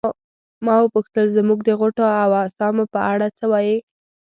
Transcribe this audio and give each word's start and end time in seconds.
ما 0.65 0.75
وپوښتل 0.81 1.25
زموږ 1.37 1.59
د 1.63 1.69
غوټو 1.79 2.05
او 2.23 2.29
اسامو 2.47 2.83
په 2.93 2.99
اړه 3.11 3.27
څه 3.37 3.45
وایې. 3.51 3.77